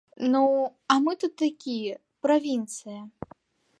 [0.33, 0.39] Ну,
[0.93, 3.01] а мы тут такія, правінцыя.